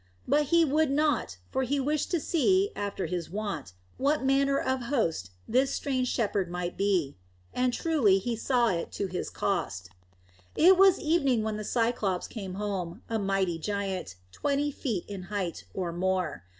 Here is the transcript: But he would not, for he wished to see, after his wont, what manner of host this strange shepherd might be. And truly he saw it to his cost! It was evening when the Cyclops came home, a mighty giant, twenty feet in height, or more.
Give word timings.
But 0.27 0.45
he 0.47 0.65
would 0.65 0.89
not, 0.89 1.37
for 1.51 1.61
he 1.61 1.79
wished 1.79 2.09
to 2.09 2.19
see, 2.19 2.71
after 2.75 3.05
his 3.05 3.29
wont, 3.29 3.73
what 3.99 4.25
manner 4.25 4.59
of 4.59 4.81
host 4.85 5.29
this 5.47 5.75
strange 5.75 6.07
shepherd 6.07 6.49
might 6.49 6.75
be. 6.75 7.17
And 7.53 7.71
truly 7.71 8.17
he 8.17 8.35
saw 8.35 8.69
it 8.69 8.91
to 8.93 9.05
his 9.05 9.29
cost! 9.29 9.91
It 10.55 10.75
was 10.75 10.99
evening 10.99 11.43
when 11.43 11.57
the 11.57 11.63
Cyclops 11.63 12.27
came 12.27 12.55
home, 12.55 13.03
a 13.09 13.19
mighty 13.19 13.59
giant, 13.59 14.15
twenty 14.31 14.71
feet 14.71 15.05
in 15.07 15.21
height, 15.29 15.65
or 15.71 15.93
more. 15.93 16.45